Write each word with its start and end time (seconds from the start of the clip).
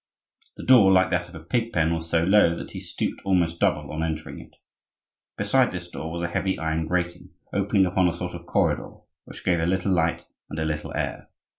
The 0.57 0.63
door, 0.63 0.91
like 0.91 1.11
that 1.11 1.29
of 1.29 1.35
a 1.35 1.39
pig 1.43 1.71
pen, 1.73 1.93
was 1.93 2.09
so 2.09 2.23
low 2.23 2.55
that 2.55 2.71
he 2.71 2.79
stooped 2.79 3.21
almost 3.23 3.59
double 3.59 3.91
on 3.91 4.01
entering 4.01 4.39
it. 4.39 4.55
Beside 5.37 5.71
this 5.71 5.87
door 5.89 6.11
was 6.11 6.23
a 6.23 6.27
heavy 6.33 6.57
iron 6.57 6.87
grating, 6.87 7.29
opening 7.53 7.85
upon 7.85 8.07
a 8.07 8.11
sort 8.13 8.33
of 8.33 8.47
corridor, 8.47 8.95
which 9.25 9.45
gave 9.45 9.59
a 9.59 9.67
little 9.67 9.93
light 9.93 10.25
and 10.49 10.57
a 10.57 10.65
little 10.65 10.91
air. 10.95 11.27